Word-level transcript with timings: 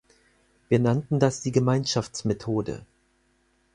Wir 0.67 0.79
nannten 0.79 1.19
das 1.19 1.41
die 1.41 1.51
Gemeinschaftsmethode. 1.51 2.87